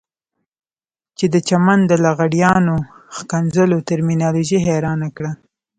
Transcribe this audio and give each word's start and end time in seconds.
چې 1.17 1.25
د 1.33 1.35
چمن 1.47 1.79
د 1.87 1.93
لغړیانو 2.05 2.75
ښکنځلو 3.17 3.77
ترمینالوژي 3.89 4.59
حيرانه 4.67 5.07
کړه. 5.17 5.31